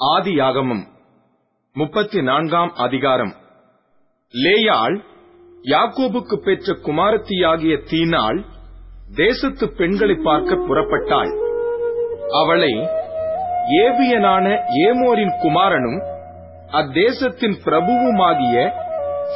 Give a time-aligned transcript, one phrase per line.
[0.00, 0.84] ஆதியாகமம்.
[1.72, 3.34] முப்பத்தி நான்காம் அதிகாரம்.
[4.32, 5.00] லேயாள்
[5.62, 8.44] யாக்கோபுக்கு பெற்ற குமாரத்தியாகிய தீனாள்
[9.14, 11.30] தேசத்து பெண்களை பார்க்க புறப்பட்டாள்.
[12.42, 12.72] அவளை
[13.80, 16.00] ஏவியனான ஏமோரின் குமாரனும்
[16.72, 18.70] அத்தேசத்தின் பிரபுவுமாகிய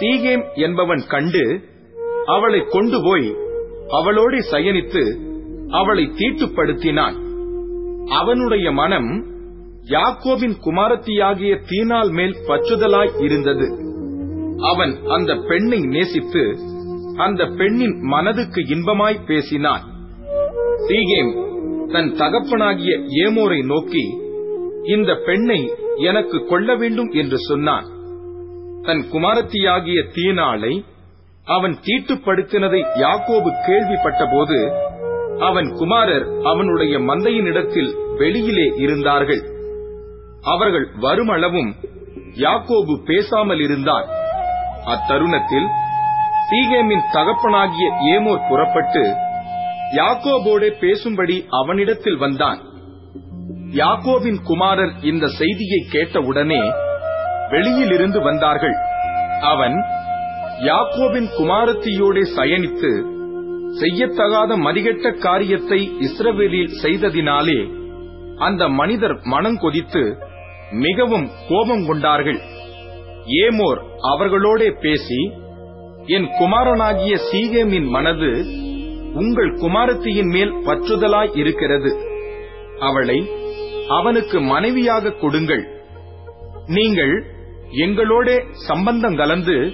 [0.00, 1.68] சீகேம் என்பவன் கண்டு
[2.26, 3.36] அவளை கொண்டு போய்
[3.88, 5.18] அவளோடு சயனித்து
[5.70, 7.16] அவளை தீட்டுப்படுத்தினான்.
[8.08, 9.30] அவனுடைய மனம்
[9.90, 13.66] யாக்கோபின் குமாரத்தியாகிய தீனால் மேல் பற்றுதலாய் இருந்தது.
[14.58, 16.58] அவன் அந்த பெண்ணை நேசித்து
[17.16, 19.82] அந்த பெண்ணின் மனதுக்கு இன்பமாய் பேசினான்.
[20.88, 21.32] சீகேம்
[21.92, 24.14] தன் தகப்பனாகிய ஏமோரை நோக்கி
[24.82, 27.84] இந்த பெண்ணை எனக்கு கொள்ள வேண்டும் என்று சொன்னான்.
[28.82, 30.84] தன் குமாரத்தியாகிய தீனாளை
[31.44, 34.90] அவன் தீட்டுப்படுத்தினதை யாக்கோபு கேள்விப்பட்டபோது
[35.38, 39.51] அவன் குமாரர் அவனுடைய மந்தையினிடத்தில் வெளியிலே இருந்தார்கள்.
[40.42, 41.70] அவர்கள் வருமளவும்
[42.34, 44.06] யாக்கோபு பேசாமல் இருந்தார்.
[44.84, 45.68] அத்தருணத்தில்
[46.48, 49.04] சீகேமின் தகப்பனாகிய ஏமோர் புறப்பட்டு
[49.92, 52.60] யாக்கோபோடே பேசும்படி அவனிடத்தில் வந்தான்.
[53.72, 56.62] யாக்கோவின் குமாரர் இந்த செய்தியை கேட்டவுடனே
[57.48, 58.76] வெளியிலிருந்து வந்தார்கள்.
[59.40, 59.76] அவன்
[60.62, 62.92] யாக்கோவின் குமாரத்தியோடே சயனித்து
[63.80, 67.60] செய்யத்தகாத மதிகெட்ட காரியத்தை இஸ்ரவேலில் செய்ததினாலே
[68.38, 70.02] அந்த மனிதர் மனம் கொதித்து
[70.72, 72.40] மிகவும் கோபம் கொண்டார்கள்.
[73.26, 75.20] ஏமோர் அவர்களோடே பேசி
[76.06, 78.46] என் குமாரனாகிய சீகேமின் மனது
[79.14, 81.90] உங்கள் குமாரத்தியின் மேல் பற்றுதலாய் இருக்கிறது.
[82.78, 83.28] அவளை
[83.88, 85.64] அவனுக்கு மனைவியாக கொடுங்கள்.
[86.66, 87.14] நீங்கள்
[87.84, 89.72] எங்களோடே சம்பந்தம் கலந்து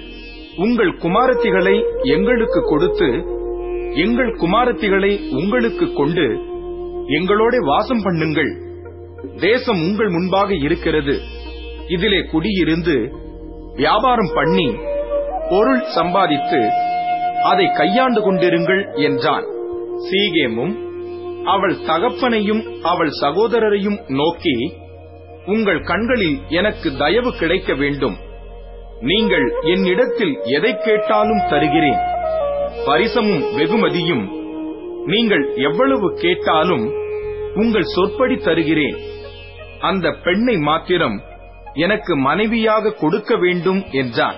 [0.57, 3.09] உங்கள் குமாரத்திகளை எங்களுக்கு கொடுத்து
[3.95, 6.25] எங்கள் குமாரத்திகளை உங்களுக்கு கொண்டு
[7.17, 8.51] எங்களோட வாசம் பண்ணுங்கள்.
[9.35, 11.19] தேசம் உங்கள் முன்பாக இருக்கிறது.
[11.87, 13.11] இதிலே குடியிருந்து
[13.75, 14.75] வியாபாரம் பண்ணி
[15.49, 16.69] பொருள் சம்பாதித்து
[17.43, 19.45] அதை கையாண்டு கொண்டிருங்கள் என்றான்.
[20.09, 20.73] சீகேமும்
[21.45, 24.73] அவள் தகப்பனையும் அவள் சகோதரரையும் நோக்கி
[25.45, 28.17] உங்கள் கண்களில் எனக்கு தயவு கிடைக்க வேண்டும்.
[29.01, 31.99] நீங்கள் என்னிடத்தில் எதை கேட்டாலும் தருகிறேன்.
[32.85, 34.25] பரிசமும் வெகுமதியும்
[35.05, 36.91] நீங்கள் எவ்வளவு கேட்டாலும்
[37.55, 38.97] உங்கள் சொற்படி தருகிறேன்.
[39.79, 41.21] அந்த பெண்ணை மாத்திரம்
[41.73, 44.35] எனக்கு மனைவியாக கொடுக்க வேண்டும் என்றான்.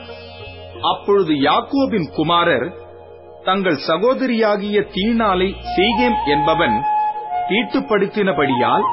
[0.82, 2.74] அப்பொழுது யாக்கோபின் குமாரர்
[3.44, 6.76] தங்கள் சகோதரியாகிய தீனாலை சீகேம் என்பவன்
[7.48, 8.86] தீட்டுப்படுத்தினபடியால்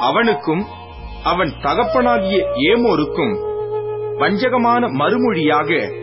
[0.00, 0.66] அவனுக்கும்
[1.22, 3.34] அவன் தகப்பனாகிய ஏமோருக்கும்
[4.18, 6.00] வஞ்சகமான மறுமொழியாக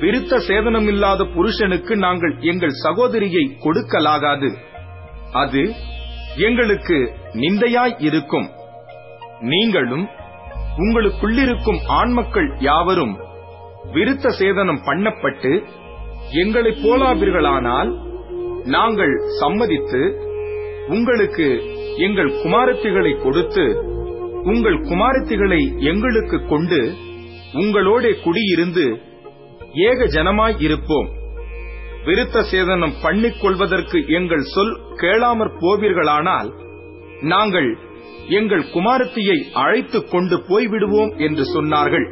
[0.00, 4.56] விருத்த சேதனமில்லாத புருஷனுக்கு நாங்கள் எங்கள் சகோதரியை கொடுக்கலாகாது.
[5.32, 5.74] அது
[6.36, 8.48] எங்களுக்கு நிந்தையாய் இருக்கும்.
[9.40, 10.06] நீங்களும்
[10.76, 13.14] உங்களுக்குள்ளிருக்கும் ஆண்மக்கள் யாவரும்
[13.92, 15.52] விருத்த சேதனம் பண்ணப்பட்டு
[16.32, 17.90] எங்களைப் போலாவீர்களானால்
[18.64, 20.00] நாங்கள் சம்மதித்து
[20.88, 21.60] உங்களுக்கு
[21.96, 23.64] எங்கள் குமாரத்திகளை கொடுத்து
[24.42, 26.80] உங்கள் குமாரத்திகளை எங்களுக்கு கொண்டு
[27.52, 28.86] உங்களோட குடியிருந்து
[29.72, 31.08] ஏக ஜனமாய் இருப்போம்.
[32.04, 36.50] விருத்த சேதனம் பண்ணிக் கொள்வதற்கு எங்கள் சொல் கேளாமற் போவீர்களானால்
[37.20, 37.87] நாங்கள்
[38.28, 42.06] எங்கள் குமாரத்தியை அழைத்துக் கொண்டு போய்விடுவோம் என்று சொன்னார்கள்.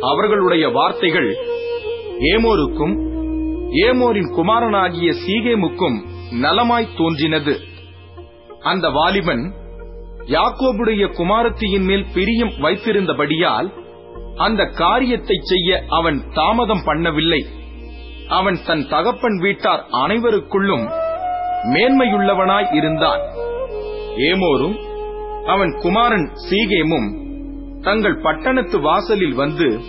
[0.00, 1.36] அவர்களுடைய வார்த்தைகள்
[2.18, 2.94] ஏமோருக்கும்
[3.70, 5.98] ஏமோரின் குமாரனாகிய சீகேமுக்கும்
[6.30, 7.60] நலமாய் தோன்றினது.
[8.60, 9.54] அந்த வாலிபன்
[10.26, 13.72] யாக்கோபுடைய குமாரத்தியின் மேல் பிரியம் வைத்திருந்தபடியால்
[14.36, 17.46] அந்த காரியத்தை செய்ய அவன் தாமதம் பண்ணவில்லை.
[18.28, 20.90] அவன் தன் தகப்பன் வீட்டார் அனைவருக்குள்ளும்
[21.62, 23.20] மேன்மையுள்ளவனாய் இருந்தான்.
[24.16, 24.85] ஏமோரும்
[25.46, 27.08] அவன் குமாரன் சீகேமும்
[27.82, 29.80] தங்கள் பட்டணத்து வாசலில் வந்து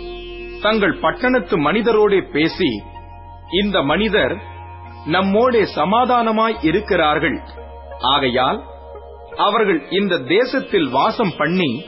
[0.62, 2.82] தங்கள் பட்டணத்து மனிதரோடே பேசி
[3.60, 4.36] இந்த மனிதர்
[5.04, 7.40] நம்மோடே சமாதானமாய் இருக்கிறார்கள்.
[8.00, 8.62] ஆகையால்
[9.36, 11.84] அவர்கள் இந்த தேசத்தில் வாசம் பண்ணி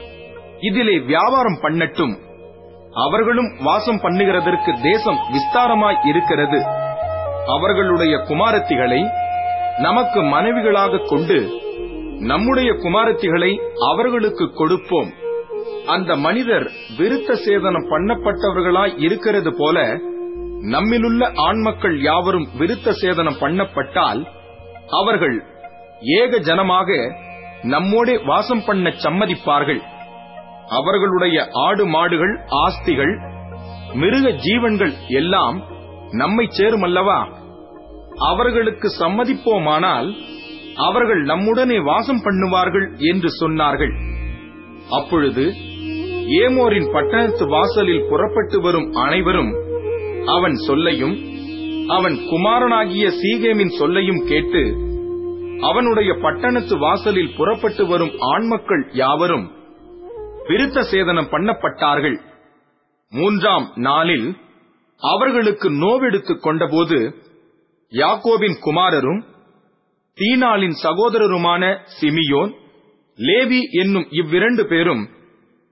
[0.60, 2.14] இதிலே வியாபாரம் பண்ணட்டும்.
[2.92, 6.60] அவர்களும் வாசம் பண்ணுகிறதற்கு தேசம் விஸ்தாரமாய் இருக்கிறது.
[7.46, 9.04] அவர்களுடைய குமாரத்திகளை
[9.78, 11.59] நமக்கு மனைவிகளாக கொண்டு
[12.20, 15.10] நம்முடைய குமாரத்திகளை அவர்களுக்கு கொடுப்போம்.
[15.86, 19.96] அந்த மனிதர் விருத்த சேதனம் பண்ணப்பட்டவர்களாய் இருக்கிறது போல
[20.74, 24.20] நம்மிலுள்ள ஆண்மக்கள் யாவரும் விருத்த சேதனம் பண்ணப்பட்டால்
[24.88, 25.36] அவர்கள்
[26.00, 26.90] ஏக ஜனமாக
[27.62, 29.80] நம்மோடே வாசம் பண்ண சம்மதிப்பார்கள்.
[30.68, 33.14] அவர்களுடைய ஆடு மாடுகள் ஆஸ்திகள்
[33.94, 35.62] மிருக ஜீவன்கள் எல்லாம்
[36.10, 37.20] நம்மை சேருமல்லவா?
[38.16, 40.14] அவர்களுக்கு சம்மதிப்போமானால்
[40.86, 43.94] அவர்கள் நம்முடனே வாசம் பண்ணுவார்கள் என்று சொன்னார்கள்.
[44.90, 45.44] அப்பொழுது
[46.40, 49.52] ஏமோரின் பட்டணத்து வாசலில் புறப்பட்டு வரும் அனைவரும்
[50.26, 51.16] அவன் சொல்லையும்
[51.88, 54.62] அவன் குமாரனாகிய சீகேமின் சொல்லையும் கேட்டு
[55.60, 59.46] அவனுடைய பட்டணத்து வாசலில் புறப்பட்டு வரும் ஆண்மக்கள் யாவரும்
[60.48, 62.18] விருத்த சேதனம் பண்ணப்பட்டார்கள்.
[63.12, 64.28] மூன்றாம் நாளில்
[65.02, 66.98] அவர்களுக்கு நோவெடுத்துக் கொண்டபோது
[67.92, 69.20] யாக்கோபின் குமாரரும்
[70.18, 71.62] தீனாளின் சகோதரருமான
[72.00, 72.52] சிமியோன்
[73.18, 75.02] லேவி என்னும் இவ்விரண்டு பேரும்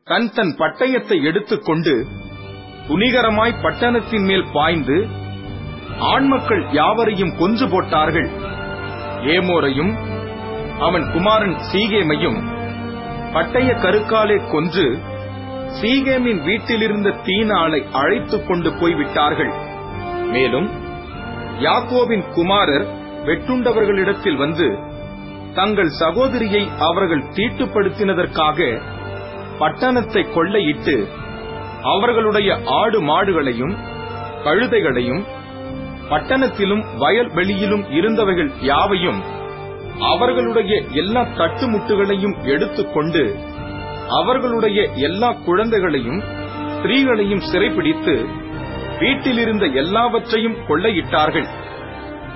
[0.07, 1.95] தன் தன் பட்டயத்தை எடுத்துக்கொண்டு
[2.89, 4.97] துணிகரமாய் பட்டணத்தின் மேல் பாய்ந்து
[6.13, 8.29] ஆண்மக்கள் யாவரையும் கொன்று போட்டார்கள்.
[9.35, 9.93] ஏமோரையும்
[10.79, 12.39] அவன் குமாரன் சீகேமையும்
[13.33, 14.87] பட்டய கருக்காலே கொன்று
[15.81, 19.53] சீகேமின் வீட்டிலிருந்த தீனாளை அழைத்துக் கொண்டு போய்விட்டார்கள்.
[20.31, 20.69] மேலும்
[21.61, 22.87] யாக்கோவின் குமாரர்
[23.27, 24.69] வெட்டுண்டவர்களிடத்தில் வந்து
[25.55, 28.59] தங்கள் சகோதரியை அவர்கள் தீட்டுப்படுத்தினதற்காக
[29.59, 30.97] பட்டணத்தை கொள்ளையிட்டு
[31.83, 33.75] அவர்களுடைய ஆடு மாடுகளையும்
[34.45, 35.23] கழுதைகளையும்
[36.09, 39.21] பட்டணத்திலும் வயல்வெளியிலும் இருந்தவைகள் யாவையும்
[40.01, 43.23] அவர்களுடைய எல்லா கட்டுமுட்டுகளையும் எடுத்துக்கொண்டு
[44.09, 46.21] அவர்களுடைய எல்லா குழந்தைகளையும்
[46.75, 48.15] ஸ்திரீகளையும் சிறைப்பிடித்து
[48.99, 51.49] வீட்டிலிருந்த எல்லாவற்றையும் கொள்ளையிட்டார்கள்.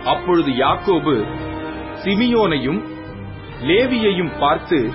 [0.05, 1.25] அப்பொழுது யாக்கோபு
[2.05, 2.81] சிமியோனையும்
[3.63, 4.91] லேவியையும் பார்த்து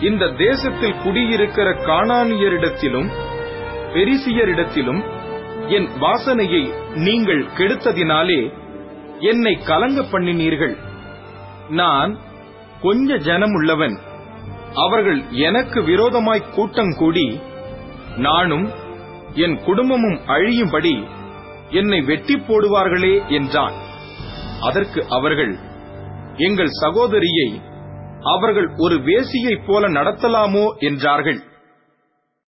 [0.00, 3.08] இந்த தேசத்தில் குடியிருக்கிற காணானியரிடத்திலும்
[3.94, 5.00] பெரிசியரிடத்திலும்
[5.68, 8.52] என் வாசனையை நீங்கள் கெடுத்ததினாலே
[9.20, 10.76] என்னை கலங்க பண்ணினீர்கள்.
[11.68, 12.18] நான்
[12.80, 13.98] கொஞ்ச ஜனமுள்ளவன்.
[14.74, 17.40] அவர்கள் எனக்கு விரோதமாய் கூட்டம் கூடி
[18.16, 18.70] நானும்
[19.34, 21.04] என் குடும்பமும் அழியும்படி
[21.70, 23.72] என்னை வெட்டி போடுவார்களே என்றான்.
[24.60, 25.58] அதற்கு அவர்கள்
[26.36, 27.60] எங்கள் சகோதரியை
[28.22, 30.78] அவர்கள் ஒரு வேசியைப் போல நடத்தலாமோ?
[30.78, 31.42] என்றார்கள்.